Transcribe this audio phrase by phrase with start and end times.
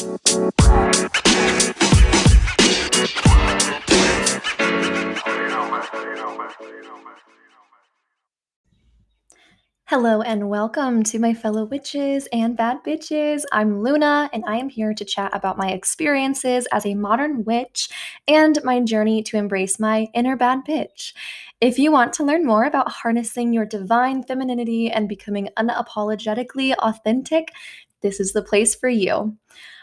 [0.00, 0.16] Hello
[10.22, 13.42] and welcome to my fellow witches and bad bitches.
[13.52, 17.90] I'm Luna and I am here to chat about my experiences as a modern witch
[18.26, 21.12] and my journey to embrace my inner bad bitch.
[21.60, 27.52] If you want to learn more about harnessing your divine femininity and becoming unapologetically authentic,
[28.00, 29.36] this is the place for you.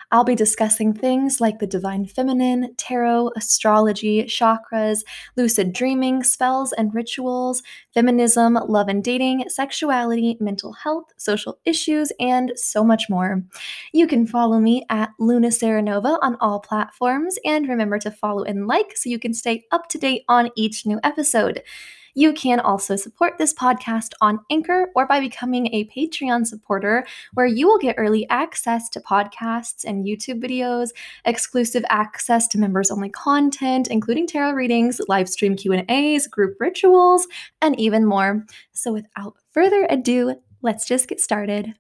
[0.09, 5.04] I'll be discussing things like the divine feminine, tarot, astrology, chakras,
[5.36, 7.61] lucid dreaming, spells and rituals,
[7.93, 13.43] feminism, love and dating, sexuality, mental health, social issues, and so much more.
[13.93, 18.65] You can follow me at Luna Serenova on all platforms, and remember to follow and
[18.65, 21.61] like so you can stay up to date on each new episode.
[22.17, 27.45] You can also support this podcast on Anchor or by becoming a Patreon supporter, where
[27.45, 30.89] you will get early access to podcasts and YouTube videos,
[31.25, 37.27] exclusive access to members-only content, including tarot readings, live stream Q&As, group rituals,
[37.61, 38.43] and even more.
[38.71, 41.75] So without further ado, let's just get started.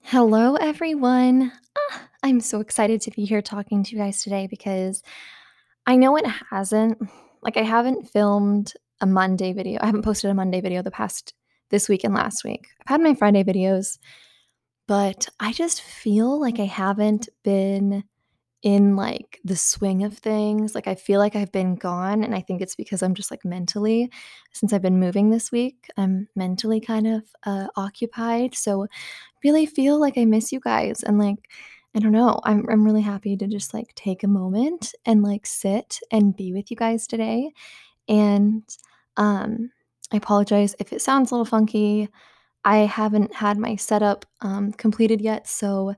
[0.00, 1.52] Hello, everyone.
[1.78, 5.04] Ah, I'm so excited to be here talking to you guys today because
[5.86, 6.98] I know it hasn't,
[7.40, 9.78] like, I haven't filmed a Monday video.
[9.82, 11.34] I haven't posted a Monday video the past
[11.70, 12.68] this week and last week.
[12.80, 13.98] I've had my Friday videos,
[14.86, 18.04] but I just feel like I haven't been
[18.64, 20.74] in like the swing of things.
[20.74, 23.44] Like I feel like I've been gone and I think it's because I'm just like
[23.44, 24.10] mentally
[24.52, 28.54] since I've been moving this week, I'm mentally kind of uh, occupied.
[28.54, 28.86] So
[29.44, 31.36] really feel like I miss you guys and like
[31.94, 32.40] I don't know.
[32.44, 36.52] I'm I'm really happy to just like take a moment and like sit and be
[36.52, 37.52] with you guys today
[38.08, 38.62] and
[39.16, 39.70] um,
[40.12, 42.08] I apologize if it sounds a little funky.
[42.64, 45.94] I haven't had my setup um, completed yet, so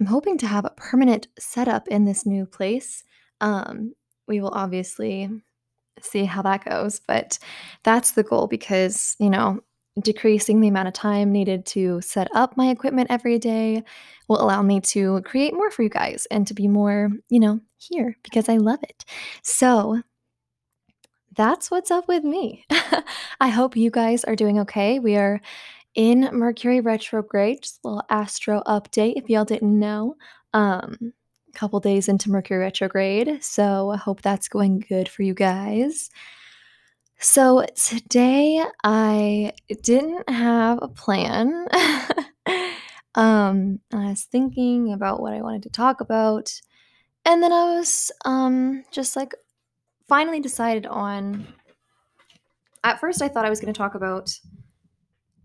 [0.00, 3.04] I'm hoping to have a permanent setup in this new place.
[3.40, 3.94] Um,
[4.26, 5.28] we will obviously
[6.00, 7.38] see how that goes, but
[7.82, 9.60] that's the goal because, you know,
[10.00, 13.82] decreasing the amount of time needed to set up my equipment every day
[14.28, 17.60] will allow me to create more for you guys and to be more, you know,
[17.76, 19.04] here because I love it.
[19.42, 20.02] So,
[21.36, 22.64] that's what's up with me.
[23.40, 24.98] I hope you guys are doing okay.
[24.98, 25.40] We are
[25.94, 30.16] in Mercury retrograde, just a little astro update if y'all didn't know.
[30.52, 31.12] Um,
[31.48, 36.10] a couple days into Mercury retrograde, so I hope that's going good for you guys.
[37.18, 39.52] So today I
[39.82, 41.66] didn't have a plan.
[43.14, 46.60] um, I was thinking about what I wanted to talk about,
[47.24, 49.34] and then I was um just like
[50.10, 51.46] finally decided on.
[52.82, 54.36] At first, I thought I was going to talk about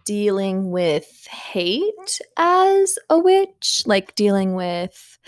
[0.06, 5.20] dealing with hate as a witch, like dealing with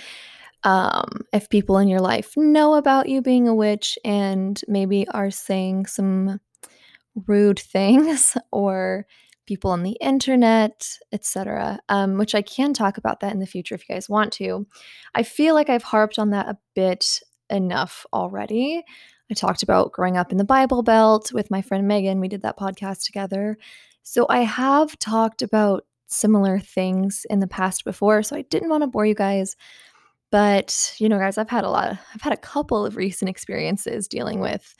[0.64, 5.30] um, if people in your life know about you being a witch and maybe are
[5.30, 6.40] saying some
[7.28, 9.06] rude things or
[9.46, 11.80] people on the internet, etc.
[11.90, 14.66] Um, which I can talk about that in the future if you guys want to.
[15.14, 17.20] I feel like I've harped on that a bit
[17.52, 18.84] enough already.
[19.30, 22.20] I talked about growing up in the Bible Belt with my friend Megan.
[22.20, 23.58] We did that podcast together.
[24.04, 28.84] So I have talked about similar things in the past before, so I didn't want
[28.84, 29.58] to bore you guys.
[30.32, 33.30] But, you know, guys, I've had a lot of, I've had a couple of recent
[33.30, 34.76] experiences dealing with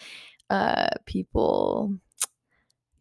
[0.50, 1.94] uh people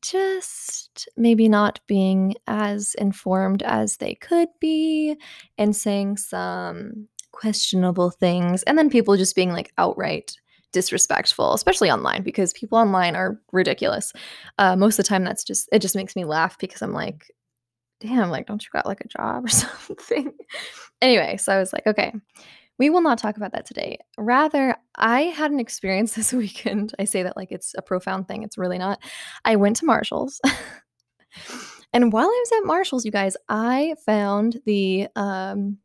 [0.03, 5.17] just maybe not being as informed as they could be
[5.59, 10.37] and saying some questionable things and then people just being like outright
[10.76, 14.12] disrespectful, especially online, because people online are ridiculous.
[14.59, 17.31] Uh, most of the time, that's just it just makes me laugh because I'm like,
[18.03, 19.48] damn, like, don't you got like a job or
[19.88, 20.34] something?
[21.00, 22.12] anyway, so I was like, okay,
[22.78, 23.97] we will not talk about that today.
[24.19, 26.94] Rather, I had an experience this weekend.
[26.98, 29.03] I say that like it's a profound thing, it's really not.
[29.47, 30.43] I went to Marshall's.
[31.94, 35.78] and while I was at Marshall's, you guys, I found the um,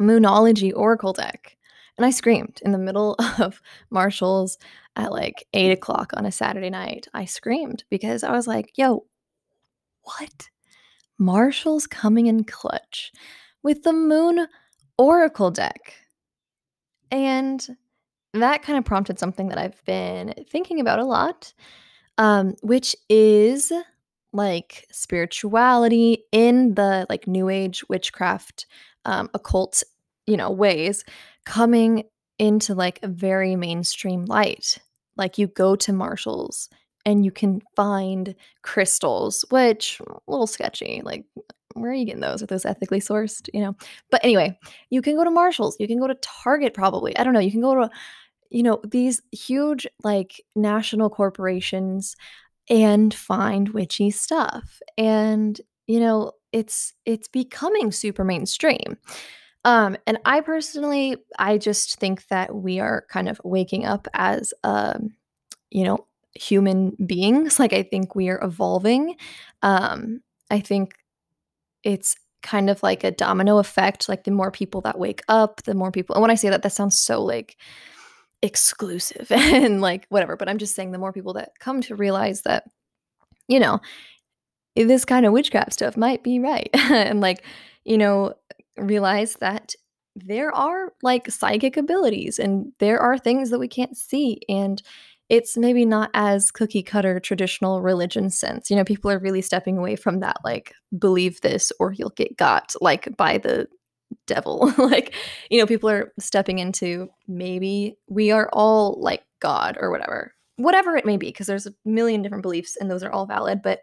[0.00, 1.56] Moonology Oracle deck.
[1.96, 3.60] And I screamed in the middle of
[3.90, 4.58] Marshall's
[4.96, 7.06] at like eight o'clock on a Saturday night.
[7.14, 9.04] I screamed because I was like, yo,
[10.02, 10.48] what?
[11.18, 13.12] Marshall's coming in clutch
[13.62, 14.46] with the Moon
[14.98, 15.94] Oracle deck.
[17.10, 17.66] And
[18.32, 21.52] that kind of prompted something that I've been thinking about a lot,
[22.18, 23.72] um, which is
[24.32, 28.66] like spirituality in the like new age witchcraft
[29.04, 29.82] um, occult
[30.26, 31.04] you know ways
[31.44, 32.04] coming
[32.38, 34.78] into like a very mainstream light.
[35.16, 36.68] Like you go to Marshall's
[37.04, 41.02] and you can find crystals, which a little sketchy.
[41.04, 41.24] Like
[41.74, 42.42] where are you getting those?
[42.42, 43.48] Are those ethically sourced?
[43.52, 43.76] You know.
[44.10, 44.58] But anyway,
[44.90, 45.76] you can go to Marshalls.
[45.78, 46.74] You can go to Target.
[46.74, 47.16] Probably.
[47.16, 47.40] I don't know.
[47.40, 47.90] You can go to,
[48.50, 52.16] you know, these huge like national corporations
[52.70, 54.80] and find witchy stuff.
[54.96, 58.96] And you know, it's it's becoming super mainstream.
[59.64, 64.52] Um, and I personally, I just think that we are kind of waking up as,
[64.62, 65.14] um,
[65.70, 67.58] you know, human beings.
[67.64, 69.16] Like I think we are evolving.
[69.62, 70.20] Um,
[70.50, 70.94] I think
[71.82, 74.08] it's kind of like a domino effect.
[74.08, 76.14] Like the more people that wake up, the more people.
[76.14, 77.56] And when I say that, that sounds so like
[78.42, 80.36] exclusive and like whatever.
[80.36, 82.64] But I'm just saying the more people that come to realize that,
[83.48, 83.80] you know,
[84.76, 87.44] this kind of witchcraft stuff might be right, and like,
[87.84, 88.34] you know,
[88.76, 89.74] realize that
[90.16, 94.82] there are like psychic abilities and there are things that we can't see and
[95.28, 98.70] it's maybe not as cookie cutter traditional religion sense.
[98.70, 102.36] You know, people are really stepping away from that, like, believe this or you'll get
[102.36, 103.66] got, like, by the
[104.26, 104.72] devil.
[104.78, 105.14] like,
[105.50, 110.96] you know, people are stepping into maybe we are all like God or whatever, whatever
[110.96, 113.62] it may be, because there's a million different beliefs and those are all valid.
[113.62, 113.80] But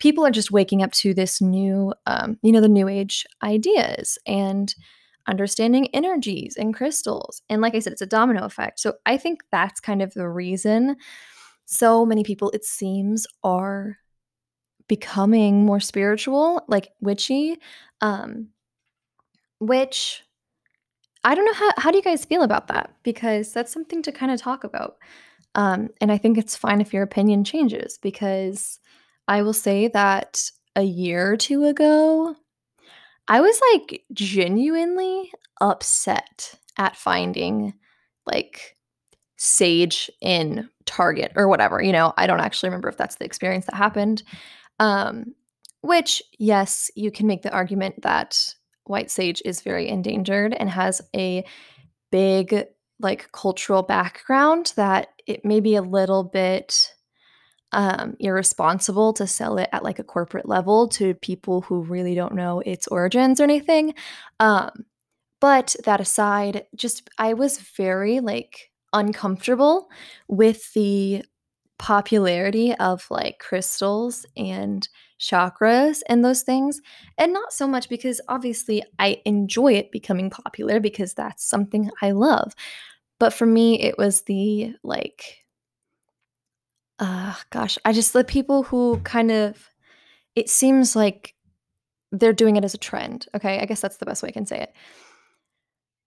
[0.00, 4.18] people are just waking up to this new, um, you know, the new age ideas
[4.26, 4.74] and
[5.28, 7.42] understanding energies and crystals.
[7.48, 8.80] And like I said, it's a domino effect.
[8.80, 10.96] So I think that's kind of the reason
[11.66, 13.98] so many people, it seems, are
[14.88, 17.56] becoming more spiritual, like witchy,
[18.00, 18.48] um,
[19.60, 20.24] which
[21.22, 22.92] I don't know how, how do you guys feel about that?
[23.04, 24.96] Because that's something to kind of talk about.
[25.54, 28.80] Um, and I think it's fine if your opinion changes because
[29.30, 30.42] I will say that
[30.74, 32.34] a year or two ago,
[33.28, 35.30] I was like genuinely
[35.60, 37.74] upset at finding
[38.26, 38.76] like
[39.36, 41.80] sage in Target or whatever.
[41.80, 44.24] You know, I don't actually remember if that's the experience that happened.
[44.80, 45.36] Um,
[45.82, 48.52] which, yes, you can make the argument that
[48.86, 51.44] white sage is very endangered and has a
[52.10, 52.66] big
[52.98, 56.94] like cultural background that it may be a little bit
[57.72, 62.34] um, irresponsible to sell it at like a corporate level to people who really don't
[62.34, 63.94] know its origins or anything.
[64.40, 64.84] Um,
[65.40, 69.88] but that aside, just I was very like uncomfortable
[70.28, 71.24] with the
[71.78, 74.86] popularity of like crystals and
[75.18, 76.80] chakras and those things.
[77.16, 82.10] And not so much because obviously I enjoy it becoming popular because that's something I
[82.10, 82.54] love.
[83.18, 85.39] But for me, it was the like
[87.00, 89.70] uh, gosh, I just the people who kind of
[90.36, 91.34] it seems like
[92.12, 93.26] they're doing it as a trend.
[93.34, 94.72] Okay, I guess that's the best way I can say it.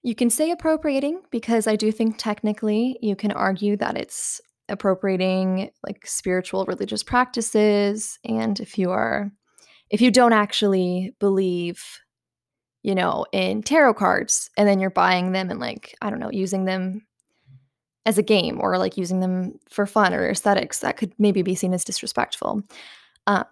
[0.04, 5.72] You can say appropriating because I do think technically you can argue that it's appropriating
[5.86, 9.30] like spiritual religious practices and if you are
[9.90, 11.84] if you don't actually believe
[12.82, 16.32] you know in tarot cards and then you're buying them and like I don't know
[16.32, 17.06] using them
[18.06, 21.56] as a game or like using them for fun or aesthetics that could maybe be
[21.56, 22.62] seen as disrespectful.
[23.28, 23.44] Uh,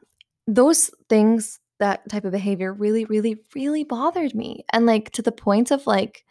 [0.47, 4.65] those things, that type of behavior really, really, really bothered me.
[4.73, 6.25] And like to the point of like,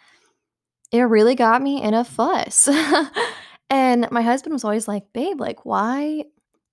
[0.92, 2.68] it really got me in a fuss.
[3.70, 6.24] and my husband was always like, babe, like, why?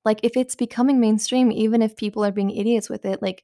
[0.05, 3.43] Like, if it's becoming mainstream, even if people are being idiots with it, like,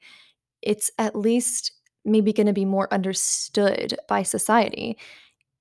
[0.61, 1.73] it's at least
[2.05, 4.97] maybe going to be more understood by society.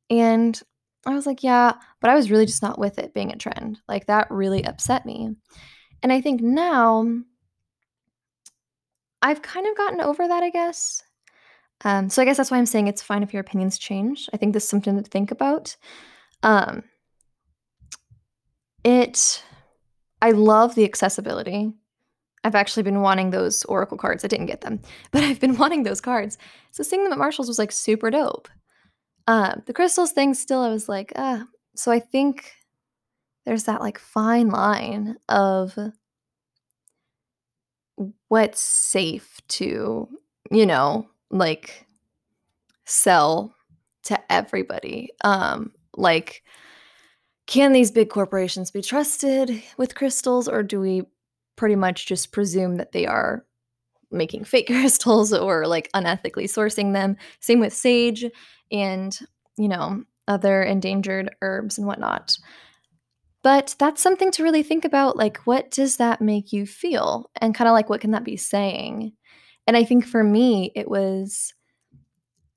[0.08, 0.60] And
[1.04, 3.80] I was like, yeah, but I was really just not with it being a trend.
[3.88, 5.34] Like that really upset me.
[6.02, 7.06] And I think now
[9.20, 11.02] I've kind of gotten over that, I guess.
[11.84, 14.28] Um, so I guess that's why I'm saying it's fine if your opinions change.
[14.32, 15.76] I think this is something to think about.
[16.42, 16.84] Um,
[18.84, 19.42] it,
[20.20, 21.72] I love the accessibility.
[22.44, 24.24] I've actually been wanting those Oracle cards.
[24.24, 24.80] I didn't get them,
[25.10, 26.38] but I've been wanting those cards.
[26.70, 28.48] So seeing them at Marshall's was like super dope.
[29.26, 32.52] Um, the crystals thing still I was like, uh, so I think
[33.44, 35.79] there's that like fine line of
[38.29, 40.08] what's safe to,
[40.50, 41.86] you know, like
[42.84, 43.55] sell
[44.05, 45.10] to everybody.
[45.24, 46.43] Um, like
[47.46, 51.02] can these big corporations be trusted with crystals or do we
[51.56, 53.44] pretty much just presume that they are
[54.12, 57.16] making fake crystals or like unethically sourcing them?
[57.40, 58.24] Same with sage
[58.70, 59.19] and,
[59.56, 62.36] you know, other endangered herbs and whatnot.
[63.42, 65.16] But that's something to really think about.
[65.16, 67.31] Like, what does that make you feel?
[67.40, 69.12] And kind of like, what can that be saying?
[69.66, 71.52] And I think for me, it was,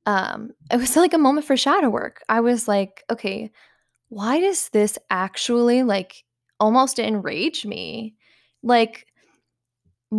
[0.05, 2.21] um, it was like a moment for shadow work.
[2.29, 3.51] I was like, okay,
[4.09, 6.24] why does this actually like
[6.59, 8.15] almost enrage me?
[8.62, 9.07] Like,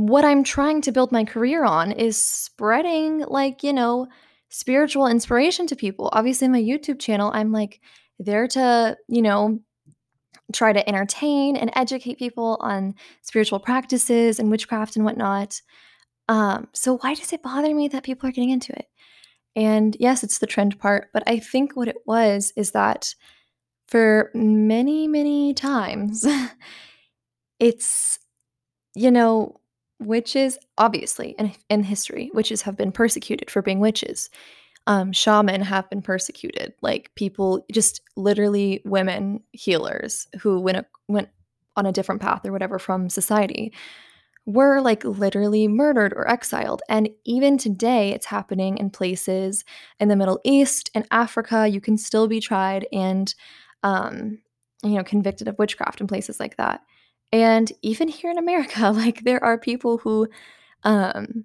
[0.04, 4.08] what I'm trying to build my career on is spreading, like, you know,
[4.50, 6.10] spiritual inspiration to people.
[6.12, 7.80] Obviously, my YouTube channel, I'm like
[8.18, 9.60] there to, you know,
[10.52, 15.60] try to entertain and educate people on spiritual practices and witchcraft and whatnot.
[16.28, 18.86] Um, so why does it bother me that people are getting into it?
[19.54, 23.14] And yes, it's the trend part, but I think what it was is that
[23.88, 26.26] for many, many times,
[27.58, 28.18] it's,
[28.94, 29.60] you know,
[29.98, 34.30] witches, obviously, in, in history, witches have been persecuted for being witches.
[34.86, 41.28] Um, shaman have been persecuted, like people, just literally women healers who went, a, went
[41.76, 43.72] on a different path or whatever from society
[44.46, 46.82] were like literally murdered or exiled.
[46.88, 49.64] And even today, it's happening in places
[49.98, 51.66] in the Middle East and Africa.
[51.66, 53.34] You can still be tried and,
[53.82, 54.38] um,
[54.84, 56.80] you know, convicted of witchcraft in places like that.
[57.32, 60.28] And even here in America, like there are people who
[60.84, 61.44] um,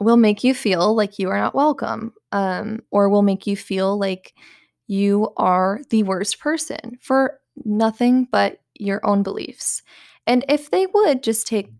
[0.00, 3.98] will make you feel like you are not welcome um, or will make you feel
[3.98, 4.34] like
[4.86, 9.82] you are the worst person for nothing but your own beliefs.
[10.26, 11.70] And if they would just take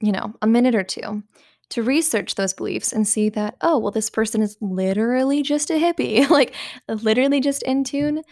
[0.00, 1.22] you know, a minute or two
[1.70, 5.74] to research those beliefs and see that, oh, well, this person is literally just a
[5.74, 6.54] hippie, like
[6.88, 8.22] literally just in tune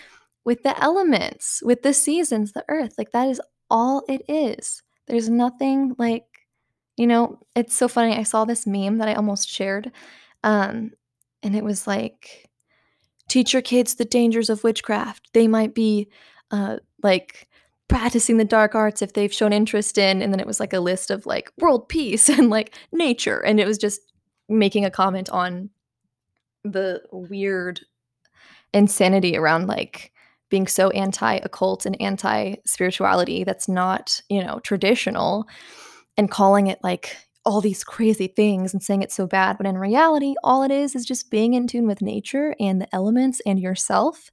[0.44, 2.94] with the elements, with the seasons, the earth.
[2.98, 4.82] Like that is all it is.
[5.06, 6.25] There's nothing like,
[6.96, 8.16] you know, it's so funny.
[8.16, 9.92] I saw this meme that I almost shared.
[10.44, 10.92] Um,
[11.42, 12.48] and it was like,
[13.28, 15.32] teach your kids the dangers of witchcraft.
[15.32, 16.08] They might be
[16.50, 17.48] uh, like
[17.88, 20.80] practicing the dark arts if they've shown interest in and then it was like a
[20.80, 24.00] list of like world peace and like nature and it was just
[24.48, 25.70] making a comment on
[26.64, 27.80] the weird
[28.75, 30.12] insanity around like
[30.50, 35.47] being so anti occult and anti spirituality that's not, you know, traditional
[36.17, 39.57] and calling it like all these crazy things and saying it's so bad.
[39.57, 42.95] But in reality, all it is is just being in tune with nature and the
[42.95, 44.31] elements and yourself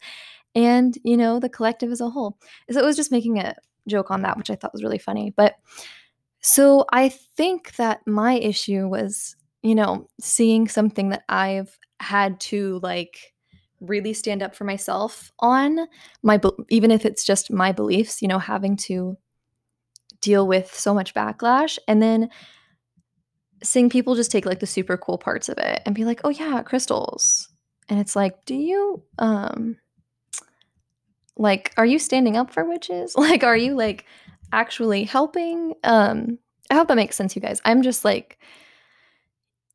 [0.53, 2.37] and, you know, the collective as a whole.
[2.69, 3.55] So it was just making a
[3.87, 5.33] joke on that, which I thought was really funny.
[5.35, 5.55] But
[6.41, 12.79] so I think that my issue was, you know, seeing something that I've had to
[12.83, 13.33] like
[13.87, 15.87] really stand up for myself on
[16.23, 16.39] my
[16.69, 19.17] even if it's just my beliefs, you know, having to
[20.21, 22.29] deal with so much backlash and then
[23.63, 26.29] seeing people just take like the super cool parts of it and be like, "Oh
[26.29, 27.49] yeah, crystals."
[27.89, 29.77] And it's like, "Do you um
[31.37, 33.15] like, are you standing up for witches?
[33.25, 34.05] Like, are you like
[34.51, 35.73] actually helping?
[35.83, 36.39] Um,
[36.69, 37.61] I hope that makes sense, you guys.
[37.65, 38.37] I'm just like,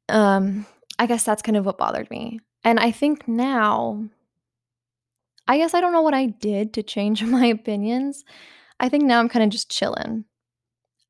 [0.09, 0.67] um,
[0.99, 2.41] I guess that's kind of what bothered me.
[2.65, 4.05] And I think now,
[5.49, 8.25] I guess I don't know what I did to change my opinions.
[8.79, 10.25] I think now I'm kind of just chilling.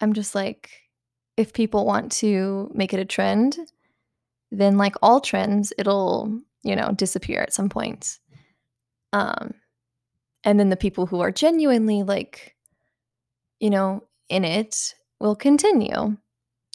[0.00, 0.70] I'm just like,
[1.36, 3.58] if people want to make it a trend,
[4.50, 8.18] then like all trends, it'll, you know, disappear at some point.
[9.12, 9.54] Um,
[10.44, 12.56] and then the people who are genuinely like
[13.58, 16.16] you know in it will continue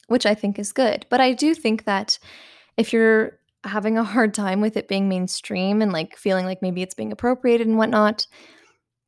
[0.08, 2.20] which i think is good but i do think that
[2.78, 6.82] if you're having a hard time with it being mainstream and like feeling like maybe
[6.82, 8.28] it's being appropriated and whatnot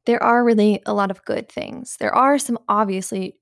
[0.07, 1.97] there are really a lot of good things.
[1.99, 3.35] There are some obviously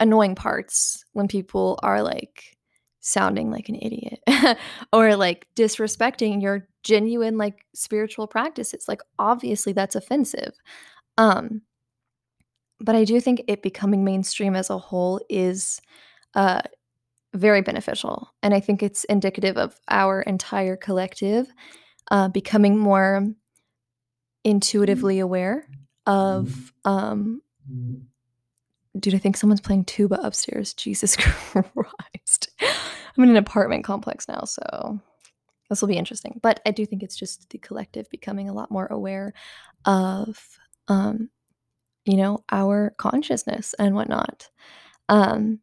[0.00, 2.56] annoying parts when people are like
[2.98, 4.18] sounding like an idiot
[4.92, 10.52] or like disrespecting your genuine like spiritual practices like obviously that's offensive.
[11.16, 11.62] Um
[12.82, 15.82] but i do think it becoming mainstream as a whole is
[16.34, 16.62] uh
[17.34, 21.46] very beneficial and i think it's indicative of our entire collective
[22.10, 23.26] uh becoming more
[24.44, 25.66] intuitively aware
[26.06, 27.40] of um
[28.98, 34.42] dude i think someone's playing tuba upstairs jesus christ i'm in an apartment complex now
[34.44, 35.00] so
[35.70, 36.38] this will be interesting.
[36.42, 39.32] But I do think it's just the collective becoming a lot more aware
[39.86, 40.58] of,
[40.88, 41.30] um,
[42.04, 44.50] you know, our consciousness and whatnot.
[45.08, 45.60] Um,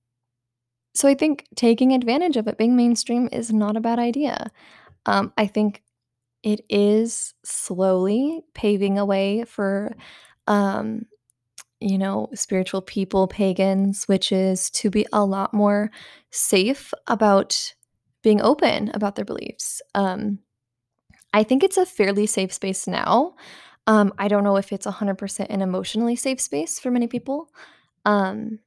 [0.98, 4.50] so I think taking advantage of it being mainstream is not a bad idea.
[5.06, 5.84] Um, I think
[6.42, 9.96] it is slowly paving a way for,
[10.48, 11.06] um,
[11.80, 15.92] you know, spiritual people, pagans, witches to be a lot more
[16.32, 17.76] safe about
[18.24, 19.84] being open about their beliefs.
[19.94, 20.40] Um,
[21.32, 23.36] I think it's a fairly safe space now.
[23.86, 27.52] Um, I don't know if it's 100% an emotionally safe space for many people.
[28.04, 28.60] Um,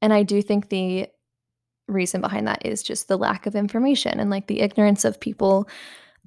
[0.00, 1.08] and I do think the
[1.86, 5.68] reason behind that is just the lack of information and like the ignorance of people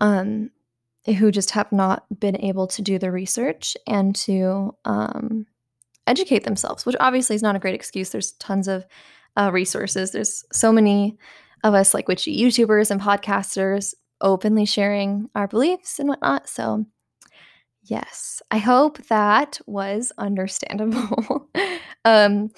[0.02, 0.50] um,
[1.06, 5.46] who just have not been able to do the research and to um,
[6.08, 8.10] educate themselves, which obviously is not a great excuse.
[8.10, 8.86] There's tons of
[9.38, 10.12] uh, resources.
[10.12, 11.18] There's so many
[11.64, 16.50] of us, like witchy YouTubers and podcasters, openly sharing our beliefs and whatnot.
[16.50, 16.86] So,
[17.84, 21.50] yes, I hope that was understandable.
[22.06, 22.50] um,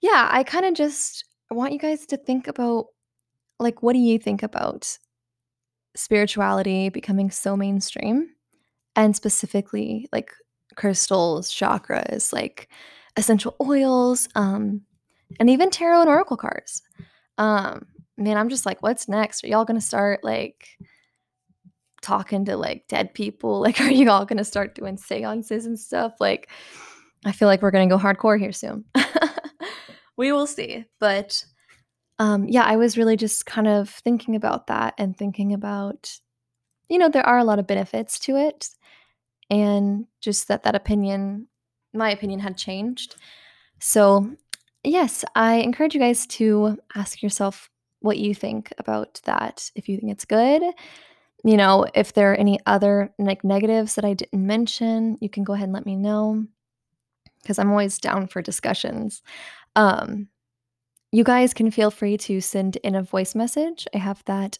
[0.00, 2.86] yeah, I kind of just want you guys to think about
[3.58, 4.98] like, what do you think about
[5.96, 8.30] spirituality becoming so mainstream?
[8.96, 10.32] And specifically, like
[10.76, 12.68] crystals, chakras, like
[13.16, 14.82] essential oils, um,
[15.38, 16.82] and even tarot and oracle cards.
[17.38, 19.44] Um, man, I'm just like, what's next?
[19.44, 20.68] Are y'all gonna start like
[22.02, 23.60] talking to like dead people?
[23.70, 26.14] Like, are you all gonna start doing seances and stuff?
[26.18, 26.48] Like,
[27.24, 28.84] I feel like we're gonna go hardcore here soon.
[30.20, 30.84] we will see.
[30.98, 31.42] But
[32.18, 36.12] um, yeah, I was really just kind of thinking about that and thinking about,
[36.90, 38.68] you know, there are a lot of benefits to it.
[39.48, 41.48] And just that that opinion,
[41.94, 43.16] my opinion had changed.
[43.78, 44.30] So,
[44.84, 49.70] yes, I encourage you guys to ask yourself what you think about that.
[49.74, 50.62] If you think it's good,
[51.44, 55.44] you know, if there are any other like negatives that I didn't mention, you can
[55.44, 56.44] go ahead and let me know
[57.42, 59.22] because I'm always down for discussions.
[59.76, 60.28] Um,
[61.12, 63.86] you guys can feel free to send in a voice message.
[63.94, 64.58] I have that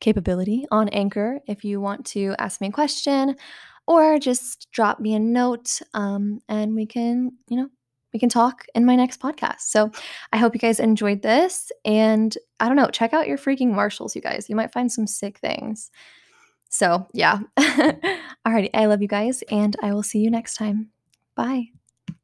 [0.00, 3.36] capability on Anchor if you want to ask me a question
[3.86, 7.68] or just drop me a note um, and we can, you know,
[8.12, 9.60] we can talk in my next podcast.
[9.60, 9.90] So
[10.32, 11.72] I hope you guys enjoyed this.
[11.84, 14.48] And I don't know, check out your freaking Marshalls, you guys.
[14.48, 15.90] You might find some sick things.
[16.68, 17.40] So, yeah.
[17.58, 20.90] Alrighty, I love you guys, and I will see you next time.
[21.34, 21.66] Bye.